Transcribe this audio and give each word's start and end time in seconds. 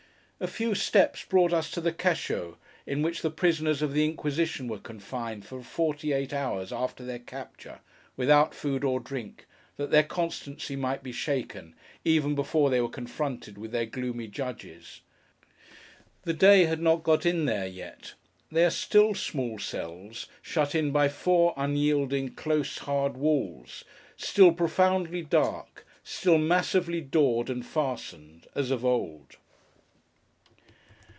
A 0.43 0.47
few 0.47 0.73
steps 0.73 1.23
brought 1.23 1.53
us 1.53 1.69
to 1.69 1.79
the 1.79 1.93
Cachots, 1.93 2.57
in 2.87 3.03
which 3.03 3.21
the 3.21 3.29
prisoners 3.29 3.83
of 3.83 3.93
the 3.93 4.03
Inquisition 4.03 4.67
were 4.67 4.79
confined 4.79 5.45
for 5.45 5.61
forty 5.61 6.13
eight 6.13 6.33
hours 6.33 6.73
after 6.73 7.05
their 7.05 7.19
capture, 7.19 7.77
without 8.17 8.55
food 8.55 8.83
or 8.83 8.99
drink, 8.99 9.45
that 9.77 9.91
their 9.91 10.01
constancy 10.01 10.75
might 10.75 11.03
be 11.03 11.11
shaken, 11.11 11.75
even 12.03 12.33
before 12.33 12.71
they 12.71 12.81
were 12.81 12.89
confronted 12.89 13.55
with 13.59 13.71
their 13.71 13.85
gloomy 13.85 14.25
judges. 14.27 15.01
The 16.23 16.33
day 16.33 16.65
has 16.65 16.79
not 16.79 17.03
got 17.03 17.23
in 17.23 17.45
there 17.45 17.67
yet. 17.67 18.15
They 18.51 18.65
are 18.65 18.71
still 18.71 19.13
small 19.13 19.59
cells, 19.59 20.25
shut 20.41 20.73
in 20.73 20.89
by 20.89 21.07
four 21.07 21.53
unyielding, 21.55 22.29
close, 22.33 22.79
hard 22.79 23.15
walls; 23.15 23.83
still 24.17 24.53
profoundly 24.53 25.21
dark; 25.21 25.85
still 26.03 26.39
massively 26.39 26.99
doored 26.99 27.47
and 27.51 27.63
fastened, 27.63 28.47
as 28.55 28.71
of 28.71 28.83
old. 28.83 29.35